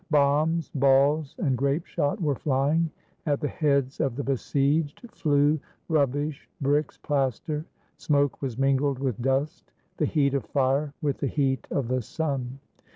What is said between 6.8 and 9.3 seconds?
plaster; smoke was mingled with